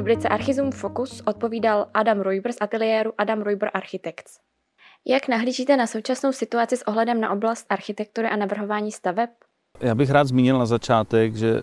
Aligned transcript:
rubrice 0.00 0.28
Archizum 0.28 0.72
Focus 0.72 1.22
odpovídal 1.26 1.86
Adam 1.94 2.20
Rojber 2.20 2.52
z 2.52 2.56
ateliéru 2.60 3.12
Adam 3.18 3.42
Rojber 3.42 3.70
Architects. 3.74 4.38
Jak 5.06 5.28
nahlížíte 5.28 5.76
na 5.76 5.86
současnou 5.86 6.32
situaci 6.32 6.76
s 6.76 6.88
ohledem 6.88 7.20
na 7.20 7.30
oblast 7.30 7.66
architektury 7.68 8.28
a 8.28 8.36
navrhování 8.36 8.92
staveb? 8.92 9.30
Já 9.80 9.94
bych 9.94 10.10
rád 10.10 10.26
zmínil 10.26 10.58
na 10.58 10.66
začátek, 10.66 11.36
že 11.36 11.62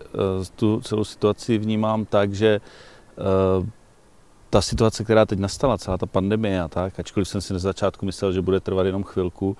tu 0.56 0.80
celou 0.80 1.04
situaci 1.04 1.58
vnímám 1.58 2.04
tak, 2.04 2.34
že 2.34 2.60
uh, 2.60 3.66
ta 4.50 4.60
situace, 4.60 5.04
která 5.04 5.26
teď 5.26 5.38
nastala, 5.38 5.78
celá 5.78 5.98
ta 5.98 6.06
pandemie 6.06 6.62
a 6.62 6.68
tak, 6.68 7.00
ačkoliv 7.00 7.28
jsem 7.28 7.40
si 7.40 7.52
na 7.52 7.58
začátku 7.58 8.06
myslel, 8.06 8.32
že 8.32 8.42
bude 8.42 8.60
trvat 8.60 8.86
jenom 8.86 9.04
chvilku, 9.04 9.56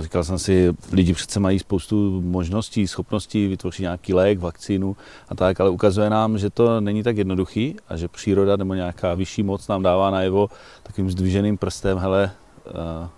říkal 0.00 0.24
jsem 0.24 0.38
si, 0.38 0.74
lidi 0.92 1.12
přece 1.12 1.40
mají 1.40 1.58
spoustu 1.58 2.20
možností, 2.20 2.86
schopností 2.86 3.46
vytvořit 3.46 3.82
nějaký 3.82 4.14
lék, 4.14 4.38
vakcínu 4.38 4.96
a 5.28 5.34
tak, 5.34 5.60
ale 5.60 5.70
ukazuje 5.70 6.10
nám, 6.10 6.38
že 6.38 6.50
to 6.50 6.80
není 6.80 7.02
tak 7.02 7.16
jednoduchý 7.16 7.76
a 7.88 7.96
že 7.96 8.08
příroda 8.08 8.56
nebo 8.56 8.74
nějaká 8.74 9.14
vyšší 9.14 9.42
moc 9.42 9.68
nám 9.68 9.82
dává 9.82 10.10
najevo 10.10 10.48
takovým 10.82 11.10
zdviženým 11.10 11.58
prstem, 11.58 11.98
hele, 11.98 12.30
uh, 12.66 13.08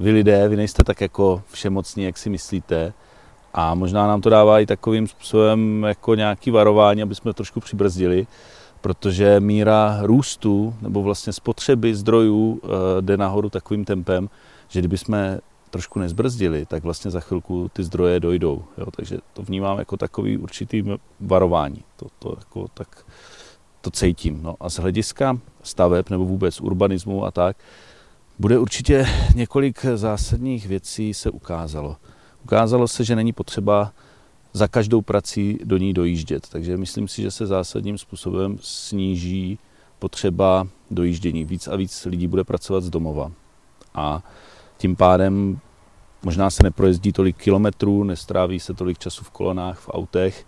vy 0.00 0.10
lidé, 0.10 0.48
vy 0.48 0.56
nejste 0.56 0.84
tak 0.84 1.00
jako 1.00 1.42
všemocní, 1.50 2.04
jak 2.04 2.18
si 2.18 2.30
myslíte, 2.30 2.92
a 3.54 3.74
možná 3.74 4.06
nám 4.06 4.20
to 4.20 4.30
dává 4.30 4.60
i 4.60 4.66
takovým 4.66 5.06
způsobem 5.06 5.84
jako 5.88 6.14
nějaký 6.14 6.50
varování, 6.50 7.02
aby 7.02 7.14
jsme 7.14 7.32
trošku 7.32 7.60
přibrzdili, 7.60 8.26
protože 8.80 9.40
míra 9.40 9.98
růstu 10.02 10.74
nebo 10.82 11.02
vlastně 11.02 11.32
spotřeby 11.32 11.94
zdrojů 11.94 12.60
eh, 12.64 12.68
jde 13.02 13.16
nahoru 13.16 13.50
takovým 13.50 13.84
tempem, 13.84 14.28
že 14.68 14.80
kdyby 14.80 14.98
jsme 14.98 15.40
trošku 15.70 15.98
nezbrzdili, 15.98 16.66
tak 16.66 16.82
vlastně 16.82 17.10
za 17.10 17.20
chvilku 17.20 17.70
ty 17.72 17.84
zdroje 17.84 18.20
dojdou. 18.20 18.64
Jo? 18.78 18.86
Takže 18.96 19.18
to 19.32 19.42
vnímám 19.42 19.78
jako 19.78 19.96
takový 19.96 20.38
určitý 20.38 20.84
varování. 21.20 21.84
To, 21.96 22.06
to, 22.18 22.36
jako, 22.38 22.68
tak, 22.74 23.06
to 23.80 23.90
cítím. 23.90 24.42
No 24.42 24.56
a 24.60 24.70
z 24.70 24.78
hlediska 24.78 25.38
staveb 25.62 26.10
nebo 26.10 26.24
vůbec 26.24 26.60
urbanismu 26.60 27.24
a 27.24 27.30
tak, 27.30 27.56
bude 28.38 28.58
určitě 28.58 29.06
několik 29.34 29.84
zásadních 29.94 30.66
věcí 30.66 31.14
se 31.14 31.30
ukázalo. 31.30 31.96
Ukázalo 32.44 32.88
se, 32.88 33.04
že 33.04 33.16
není 33.16 33.32
potřeba 33.32 33.92
za 34.52 34.68
každou 34.68 35.02
prací 35.02 35.58
do 35.64 35.76
ní 35.76 35.94
dojíždět. 35.94 36.48
Takže 36.48 36.76
myslím 36.76 37.08
si, 37.08 37.22
že 37.22 37.30
se 37.30 37.46
zásadním 37.46 37.98
způsobem 37.98 38.58
sníží 38.62 39.58
potřeba 39.98 40.66
dojíždění. 40.90 41.44
Víc 41.44 41.68
a 41.68 41.76
víc 41.76 42.04
lidí 42.04 42.26
bude 42.26 42.44
pracovat 42.44 42.84
z 42.84 42.90
domova. 42.90 43.32
A 43.94 44.22
tím 44.76 44.96
pádem 44.96 45.58
možná 46.22 46.50
se 46.50 46.62
neprojezdí 46.62 47.12
tolik 47.12 47.36
kilometrů, 47.36 48.04
nestráví 48.04 48.60
se 48.60 48.74
tolik 48.74 48.98
času 48.98 49.24
v 49.24 49.30
kolonách, 49.30 49.78
v 49.78 49.88
autech. 49.88 50.46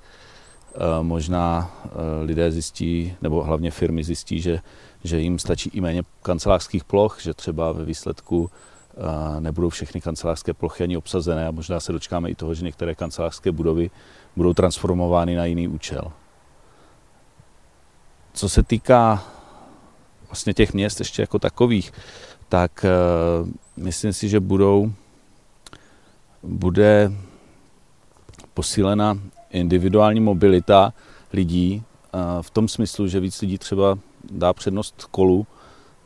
E, 0.74 1.02
možná 1.02 1.70
e, 1.84 2.24
lidé 2.24 2.52
zjistí, 2.52 3.16
nebo 3.22 3.42
hlavně 3.42 3.70
firmy 3.70 4.04
zjistí, 4.04 4.40
že, 4.40 4.60
že 5.04 5.20
jim 5.20 5.38
stačí 5.38 5.70
i 5.74 5.80
méně 5.80 6.02
kancelářských 6.22 6.84
ploch, 6.84 7.20
že 7.20 7.34
třeba 7.34 7.72
ve 7.72 7.84
výsledku 7.84 8.50
nebudou 9.40 9.68
všechny 9.68 10.00
kancelářské 10.00 10.54
plochy 10.54 10.84
ani 10.84 10.96
obsazené 10.96 11.46
a 11.46 11.50
možná 11.50 11.80
se 11.80 11.92
dočkáme 11.92 12.30
i 12.30 12.34
toho, 12.34 12.54
že 12.54 12.64
některé 12.64 12.94
kancelářské 12.94 13.52
budovy 13.52 13.90
budou 14.36 14.54
transformovány 14.54 15.34
na 15.34 15.44
jiný 15.44 15.68
účel. 15.68 16.12
Co 18.32 18.48
se 18.48 18.62
týká 18.62 19.24
vlastně 20.28 20.54
těch 20.54 20.72
měst 20.72 20.98
ještě 21.00 21.22
jako 21.22 21.38
takových, 21.38 21.92
tak 22.48 22.84
uh, 22.84 23.48
myslím 23.76 24.12
si, 24.12 24.28
že 24.28 24.40
budou, 24.40 24.92
bude 26.42 27.12
posílena 28.54 29.18
individuální 29.50 30.20
mobilita 30.20 30.92
lidí 31.32 31.82
uh, 32.14 32.42
v 32.42 32.50
tom 32.50 32.68
smyslu, 32.68 33.08
že 33.08 33.20
víc 33.20 33.40
lidí 33.40 33.58
třeba 33.58 33.98
dá 34.30 34.52
přednost 34.52 35.04
kolu, 35.10 35.46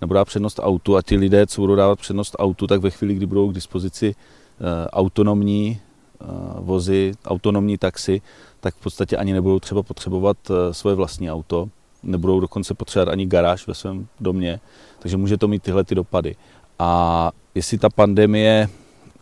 nebo 0.01 0.15
dá 0.15 0.25
přednost 0.25 0.61
autu 0.63 0.97
a 0.97 1.03
ti 1.03 1.17
lidé, 1.17 1.47
co 1.47 1.61
budou 1.61 1.75
dávat 1.75 1.99
přednost 1.99 2.37
autu, 2.39 2.67
tak 2.67 2.81
ve 2.81 2.91
chvíli, 2.91 3.15
kdy 3.15 3.27
budou 3.27 3.51
k 3.51 3.55
dispozici 3.55 4.15
eh, 4.15 4.89
autonomní 4.91 5.81
eh, 6.21 6.25
vozy, 6.59 7.13
autonomní 7.27 7.79
taxi, 7.79 8.23
tak 8.61 8.75
v 8.75 8.81
podstatě 8.81 9.17
ani 9.17 9.33
nebudou 9.33 9.61
třeba 9.61 9.83
potřebovat 9.83 10.37
eh, 10.51 10.75
svoje 10.75 10.97
vlastní 10.97 11.31
auto, 11.31 11.69
nebudou 12.03 12.41
dokonce 12.41 12.75
potřebovat 12.75 13.13
ani 13.13 13.27
garáž 13.27 13.67
ve 13.67 13.75
svém 13.75 14.07
domě, 14.21 14.61
takže 14.99 15.17
může 15.17 15.37
to 15.37 15.49
mít 15.49 15.63
tyhle 15.63 15.85
ty 15.85 15.95
dopady. 15.95 16.37
A 16.79 17.31
jestli 17.55 17.79
ta 17.79 17.89
pandemie, 17.91 18.69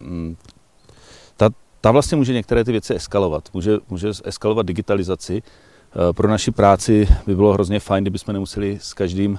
hm, 0.01 0.37
ta, 1.37 1.51
ta 1.81 1.91
vlastně 1.91 2.17
může 2.17 2.33
některé 2.33 2.65
ty 2.65 2.73
věci 2.73 2.95
eskalovat. 2.95 3.49
Může, 3.55 3.79
může 3.89 4.09
eskalovat 4.25 4.67
digitalizaci. 4.67 5.43
Pro 6.13 6.29
naši 6.29 6.51
práci 6.51 7.09
by 7.27 7.37
bylo 7.37 7.53
hrozně 7.53 7.81
fajn, 7.81 8.05
kdybychom 8.05 8.33
nemuseli 8.33 8.79
s 8.81 8.95
každým 8.95 9.39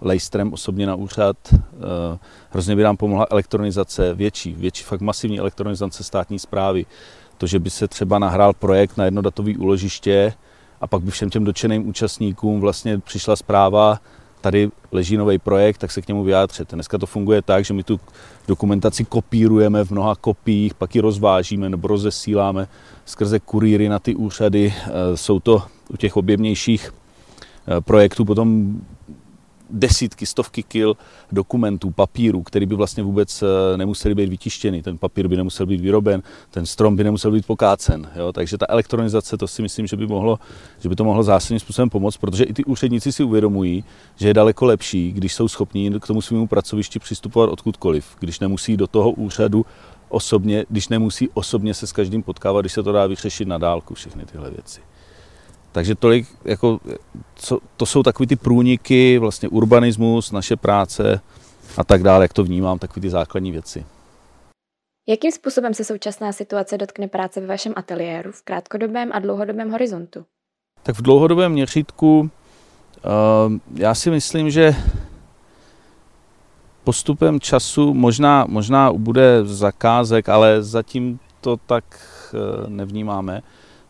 lejstrem 0.00 0.52
osobně 0.52 0.86
na 0.86 0.94
úřad. 0.94 1.36
Eh, 1.52 2.18
hrozně 2.50 2.76
by 2.76 2.82
nám 2.82 2.96
pomohla 2.96 3.26
elektronizace, 3.30 4.14
větší, 4.14 4.52
větší, 4.52 4.84
fakt 4.84 5.00
masivní 5.00 5.38
elektronizace 5.38 6.04
státní 6.04 6.38
zprávy. 6.38 6.86
To, 7.38 7.46
že 7.46 7.58
by 7.58 7.70
se 7.70 7.88
třeba 7.88 8.18
nahrál 8.18 8.52
projekt 8.52 8.96
na 8.96 9.04
jedno 9.04 9.22
datové 9.22 9.52
úložiště 9.58 10.32
a 10.80 10.86
pak 10.86 11.02
by 11.02 11.10
všem 11.10 11.30
těm 11.30 11.44
dočeným 11.44 11.88
účastníkům 11.88 12.60
vlastně 12.60 12.98
přišla 12.98 13.36
zpráva, 13.36 14.00
tady 14.40 14.70
leží 14.92 15.16
nový 15.16 15.38
projekt, 15.38 15.78
tak 15.78 15.92
se 15.92 16.02
k 16.02 16.08
němu 16.08 16.24
vyjádřete. 16.24 16.76
Dneska 16.76 16.98
to 16.98 17.06
funguje 17.06 17.42
tak, 17.42 17.64
že 17.64 17.74
my 17.74 17.82
tu 17.82 18.00
dokumentaci 18.48 19.04
kopírujeme 19.04 19.84
v 19.84 19.90
mnoha 19.90 20.14
kopiích, 20.14 20.74
pak 20.74 20.94
ji 20.94 21.00
rozvážíme 21.00 21.70
nebo 21.70 21.88
rozesíláme 21.88 22.68
skrze 23.04 23.40
kurýry 23.40 23.88
na 23.88 23.98
ty 23.98 24.14
úřady. 24.14 24.74
Eh, 24.76 25.16
jsou 25.16 25.40
to 25.40 25.62
u 25.88 25.96
těch 25.96 26.16
objemnějších 26.16 26.90
eh, 26.90 27.80
projektů 27.80 28.24
potom 28.24 28.80
desítky, 29.70 30.26
stovky 30.26 30.62
kil 30.62 30.96
dokumentů, 31.32 31.90
papíru, 31.90 32.42
který 32.42 32.66
by 32.66 32.74
vlastně 32.74 33.02
vůbec 33.02 33.42
eh, 33.42 33.76
nemuseli 33.76 34.14
být 34.14 34.28
vytištěny. 34.28 34.82
Ten 34.82 34.98
papír 34.98 35.28
by 35.28 35.36
nemusel 35.36 35.66
být 35.66 35.80
vyroben, 35.80 36.22
ten 36.50 36.66
strom 36.66 36.96
by 36.96 37.04
nemusel 37.04 37.30
být 37.30 37.46
pokácen. 37.46 38.10
Jo? 38.16 38.32
Takže 38.32 38.58
ta 38.58 38.66
elektronizace, 38.68 39.36
to 39.36 39.48
si 39.48 39.62
myslím, 39.62 39.86
že 39.86 39.96
by, 39.96 40.06
mohlo, 40.06 40.38
že 40.80 40.88
by 40.88 40.96
to 40.96 41.04
mohlo 41.04 41.22
zásadním 41.22 41.60
způsobem 41.60 41.90
pomoct, 41.90 42.16
protože 42.16 42.44
i 42.44 42.52
ty 42.52 42.64
úředníci 42.64 43.12
si 43.12 43.22
uvědomují, 43.22 43.84
že 44.16 44.28
je 44.28 44.34
daleko 44.34 44.66
lepší, 44.66 45.12
když 45.12 45.34
jsou 45.34 45.48
schopní 45.48 46.00
k 46.00 46.06
tomu 46.06 46.22
svému 46.22 46.46
pracovišti 46.46 46.98
přistupovat 46.98 47.50
odkudkoliv, 47.50 48.16
když 48.20 48.40
nemusí 48.40 48.76
do 48.76 48.86
toho 48.86 49.10
úřadu 49.10 49.66
osobně, 50.08 50.66
když 50.68 50.88
nemusí 50.88 51.28
osobně 51.34 51.74
se 51.74 51.86
s 51.86 51.92
každým 51.92 52.22
potkávat, 52.22 52.62
když 52.62 52.72
se 52.72 52.82
to 52.82 52.92
dá 52.92 53.06
vyřešit 53.06 53.48
na 53.48 53.58
dálku, 53.58 53.94
všechny 53.94 54.24
tyhle 54.24 54.50
věci. 54.50 54.80
Takže 55.76 55.94
tolik, 55.94 56.26
jako, 56.44 56.80
co, 57.34 57.58
to 57.76 57.86
jsou 57.86 58.02
takový 58.02 58.26
ty 58.26 58.36
průniky, 58.36 59.18
vlastně 59.18 59.48
urbanismus, 59.48 60.32
naše 60.32 60.56
práce 60.56 61.20
a 61.76 61.84
tak 61.84 62.02
dále, 62.02 62.24
jak 62.24 62.32
to 62.32 62.44
vnímám, 62.44 62.78
takový 62.78 63.00
ty 63.00 63.10
základní 63.10 63.52
věci. 63.52 63.86
Jakým 65.08 65.32
způsobem 65.32 65.74
se 65.74 65.84
současná 65.84 66.32
situace 66.32 66.78
dotkne 66.78 67.08
práce 67.08 67.40
ve 67.40 67.46
vašem 67.46 67.72
ateliéru 67.76 68.32
v 68.32 68.42
krátkodobém 68.42 69.10
a 69.12 69.18
dlouhodobém 69.18 69.70
horizontu? 69.70 70.24
Tak 70.82 70.98
v 70.98 71.02
dlouhodobém 71.02 71.52
měřítku 71.52 72.20
uh, 72.20 72.28
já 73.74 73.94
si 73.94 74.10
myslím, 74.10 74.50
že 74.50 74.74
postupem 76.84 77.40
času 77.40 77.94
možná, 77.94 78.44
možná 78.48 78.92
bude 78.92 79.40
zakázek, 79.44 80.28
ale 80.28 80.62
zatím 80.62 81.18
to 81.40 81.56
tak 81.56 81.84
uh, 82.32 82.70
nevnímáme. 82.70 83.42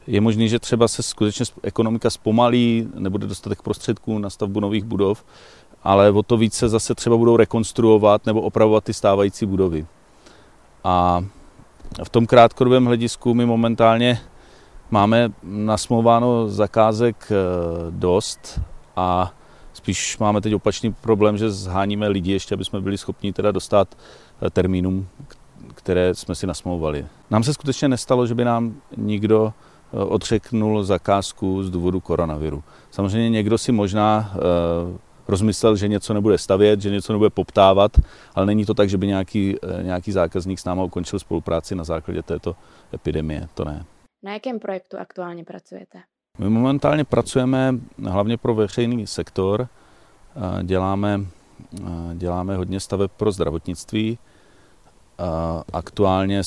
Je 0.06 0.20
možné, 0.20 0.48
že 0.48 0.58
třeba 0.58 0.88
se 0.88 1.02
skutečně 1.02 1.46
ekonomika 1.62 2.10
zpomalí, 2.10 2.88
nebude 2.94 3.26
dostatek 3.26 3.62
prostředků 3.62 4.18
na 4.18 4.30
stavbu 4.30 4.60
nových 4.60 4.84
budov, 4.84 5.24
ale 5.82 6.10
o 6.10 6.22
to 6.22 6.36
více 6.36 6.68
zase 6.68 6.94
třeba 6.94 7.16
budou 7.16 7.36
rekonstruovat 7.36 8.26
nebo 8.26 8.40
opravovat 8.40 8.84
ty 8.84 8.94
stávající 8.94 9.46
budovy. 9.46 9.86
A 10.84 11.24
v 12.04 12.08
tom 12.08 12.26
krátkodobém 12.26 12.86
hledisku 12.86 13.34
my 13.34 13.46
momentálně 13.46 14.20
máme 14.90 15.32
nasmouváno 15.42 16.48
zakázek 16.48 17.16
eh, 17.30 17.36
dost 17.90 18.60
a 18.96 19.32
spíš 19.72 20.18
máme 20.18 20.40
teď 20.40 20.54
opačný 20.54 20.92
problém, 20.92 21.38
že 21.38 21.50
zháníme 21.50 22.08
lidi 22.08 22.32
ještě, 22.32 22.54
aby 22.54 22.64
jsme 22.64 22.80
byli 22.80 22.98
schopni 22.98 23.32
teda 23.32 23.52
dostat 23.52 23.96
eh, 24.42 24.50
termínům, 24.50 25.08
které 25.74 26.14
jsme 26.14 26.34
si 26.34 26.46
nasmouvali. 26.46 27.06
Nám 27.30 27.42
se 27.42 27.54
skutečně 27.54 27.88
nestalo, 27.88 28.26
že 28.26 28.34
by 28.34 28.44
nám 28.44 28.74
nikdo 28.96 29.52
odřeknul 29.92 30.84
zakázku 30.84 31.62
z 31.62 31.70
důvodu 31.70 32.00
koronaviru. 32.00 32.64
Samozřejmě 32.90 33.30
někdo 33.30 33.58
si 33.58 33.72
možná 33.72 34.32
eh, 34.34 34.38
rozmyslel, 35.28 35.76
že 35.76 35.88
něco 35.88 36.14
nebude 36.14 36.38
stavět, 36.38 36.80
že 36.80 36.90
něco 36.90 37.12
nebude 37.12 37.30
poptávat, 37.30 37.92
ale 38.34 38.46
není 38.46 38.64
to 38.64 38.74
tak, 38.74 38.88
že 38.88 38.98
by 38.98 39.06
nějaký, 39.06 39.56
eh, 39.62 39.82
nějaký 39.82 40.12
zákazník 40.12 40.58
s 40.58 40.64
náma 40.64 40.82
ukončil 40.82 41.18
spolupráci 41.18 41.74
na 41.74 41.84
základě 41.84 42.22
této 42.22 42.56
epidemie. 42.94 43.48
To 43.54 43.64
ne. 43.64 43.84
Na 44.22 44.32
jakém 44.32 44.58
projektu 44.58 44.98
aktuálně 44.98 45.44
pracujete? 45.44 45.98
My 46.38 46.48
momentálně 46.48 47.04
pracujeme 47.04 47.74
hlavně 48.04 48.36
pro 48.36 48.54
veřejný 48.54 49.06
sektor. 49.06 49.68
Děláme, 50.62 51.20
děláme 52.14 52.56
hodně 52.56 52.80
staveb 52.80 53.10
pro 53.16 53.32
zdravotnictví 53.32 54.18
Aktuálně 55.72 56.42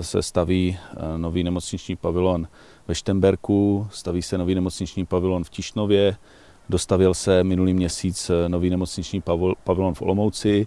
se 0.00 0.22
staví 0.22 0.78
nový 1.16 1.44
nemocniční 1.44 1.96
pavilon 1.96 2.48
ve 2.88 2.94
Štemberku, 2.94 3.86
staví 3.90 4.22
se 4.22 4.38
nový 4.38 4.54
nemocniční 4.54 5.06
pavilon 5.06 5.44
v 5.44 5.50
Tišnově, 5.50 6.16
dostavil 6.68 7.14
se 7.14 7.44
minulý 7.44 7.74
měsíc 7.74 8.30
nový 8.48 8.70
nemocniční 8.70 9.22
pavilon 9.64 9.94
v 9.94 10.02
Olomouci, 10.02 10.66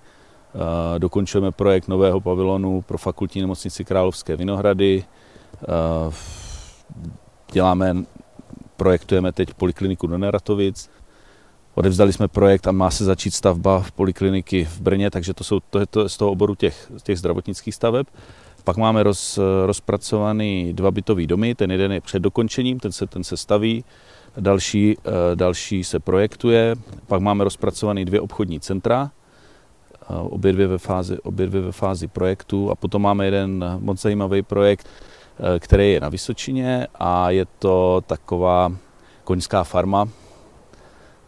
dokončujeme 0.98 1.52
projekt 1.52 1.88
nového 1.88 2.22
pavilonu 2.22 2.82
pro 2.82 2.98
fakultní 2.98 3.42
nemocnici 3.42 3.86
Královské 3.86 4.36
Vinohrady, 4.36 5.04
děláme, 7.52 7.96
projektujeme 8.78 9.32
teď 9.32 9.54
polikliniku 9.54 10.08
do 10.08 10.18
Neratovic, 10.18 10.90
Odevzdali 11.76 12.14
jsme 12.14 12.28
projekt 12.28 12.68
a 12.68 12.72
má 12.72 12.92
se 12.92 13.06
začít 13.06 13.34
stavba 13.34 13.80
v 13.80 13.92
polikliniky 13.92 14.66
v 14.66 14.82
Brně, 14.82 15.12
takže 15.12 15.34
to, 15.34 15.44
jsou, 15.44 15.60
to 15.60 15.80
je 15.80 15.86
to 15.86 16.10
z 16.10 16.18
toho 16.18 16.32
oboru 16.32 16.56
těch, 16.56 16.92
těch 17.04 17.20
zdravotnických 17.20 17.76
staveb. 17.76 18.08
Pak 18.64 18.78
máme 18.78 19.04
roz, 19.04 19.40
rozpracovaný 19.66 20.74
dva 20.74 20.92
bytový 20.92 21.28
domy, 21.28 21.56
ten 21.56 21.72
jeden 21.72 21.92
je 21.92 22.02
před 22.02 22.20
dokončením, 22.20 22.80
ten 22.80 22.92
se, 22.92 23.08
ten 23.08 23.24
se 23.24 23.38
staví, 23.38 23.84
další, 24.38 24.98
eh, 25.06 25.36
další 25.36 25.84
se 25.84 26.00
projektuje. 26.00 26.76
Pak 27.08 27.22
máme 27.22 27.44
rozpracovaný 27.44 28.06
dvě 28.06 28.22
obchodní 28.22 28.60
centra, 28.60 29.12
eh, 30.02 30.06
obě 30.14 30.54
dvě 30.54 30.68
ve 30.68 30.78
fázi, 30.78 31.20
obě 31.20 31.48
dvě 31.48 31.62
ve 31.62 31.72
fázi 31.72 32.08
projektu 32.08 32.72
a 32.72 32.76
potom 32.76 33.02
máme 33.02 33.26
jeden 33.26 33.78
moc 33.80 34.02
zajímavý 34.02 34.42
projekt, 34.42 34.88
eh, 34.88 35.60
který 35.60 35.92
je 35.92 36.00
na 36.00 36.10
Vysočině 36.10 36.88
a 36.96 37.30
je 37.30 37.46
to 37.60 38.04
taková 38.08 38.72
koňská 39.24 39.64
farma, 39.64 40.08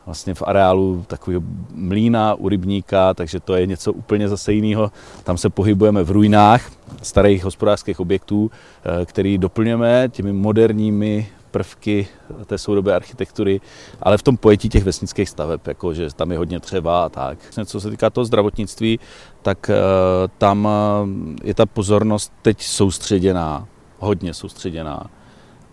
vlastně 0.06 0.34
v 0.34 0.44
areálu 0.46 1.06
takového 1.08 1.42
mlína 1.74 2.34
u 2.36 2.50
rybníka, 2.50 3.14
takže 3.14 3.40
to 3.40 3.56
je 3.56 3.68
něco 3.68 3.94
úplně 3.94 4.30
zase 4.30 4.54
jiného. 4.54 4.92
Tam 5.24 5.38
se 5.38 5.50
pohybujeme 5.50 6.04
v 6.04 6.12
ruinách 6.12 6.72
starých 7.02 7.44
hospodářských 7.44 8.00
objektů, 8.00 8.52
eh, 8.52 9.06
který 9.06 9.38
doplňujeme 9.38 10.10
těmi 10.12 10.34
moderními 10.34 11.28
prvky 11.52 12.08
té 12.46 12.58
soudobé 12.58 12.96
architektury, 12.96 13.62
ale 14.02 14.18
v 14.18 14.24
tom 14.24 14.38
pojetí 14.38 14.70
těch 14.70 14.84
vesnických 14.84 15.30
staveb, 15.30 15.68
jako 15.68 15.94
že 15.94 16.14
tam 16.16 16.32
je 16.32 16.38
hodně 16.38 16.60
třeba 16.60 17.06
a 17.06 17.10
tak. 17.10 17.38
Co 17.66 17.82
se 17.82 17.90
týká 17.90 18.10
toho 18.10 18.26
zdravotnictví, 18.26 19.00
tak 19.42 19.70
eh, 19.70 19.76
tam 20.38 20.68
eh, 20.68 21.48
je 21.48 21.54
ta 21.54 21.66
pozornost 21.66 22.34
teď 22.42 22.62
soustředěná, 22.62 23.68
hodně 24.00 24.34
soustředěná. 24.34 25.10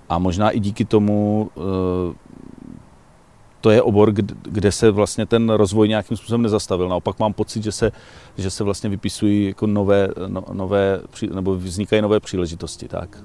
A 0.08 0.18
možná 0.18 0.50
i 0.50 0.60
díky 0.60 0.84
tomu 0.84 1.50
to 3.60 3.70
je 3.70 3.82
obor, 3.82 4.12
kde 4.42 4.72
se 4.72 4.90
vlastně 4.90 5.26
ten 5.26 5.50
rozvoj 5.50 5.88
nějakým 5.88 6.16
způsobem 6.16 6.42
nezastavil. 6.42 6.88
Naopak 6.88 7.18
mám 7.18 7.32
pocit, 7.32 7.62
že 7.62 7.72
se, 7.72 7.92
že 8.38 8.50
se 8.50 8.64
vlastně 8.64 8.90
vypisují 8.90 9.44
jako 9.46 9.66
nové, 9.66 10.08
no, 10.26 10.44
nové, 10.52 11.00
nebo 11.34 11.56
vznikají 11.56 12.02
nové 12.02 12.20
příležitosti. 12.20 12.88
Tak. 12.88 13.24